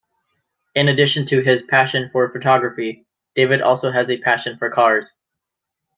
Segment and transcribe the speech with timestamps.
[0.73, 3.05] In addition to his passion for photography,
[3.35, 5.13] David also has a passion for cars.